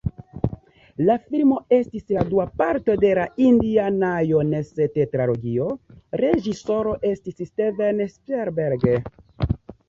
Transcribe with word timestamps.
La 1.09 1.15
filmo 1.25 1.57
estis 1.75 2.05
la 2.15 2.23
dua 2.31 2.45
parto 2.61 2.95
de 3.03 3.11
la 3.19 3.25
Indiana-Jones-tetralogio, 3.49 5.69
reĝisoro 6.23 6.97
estis 7.11 7.39
Steven 7.53 8.03
Spielberg. 8.17 8.89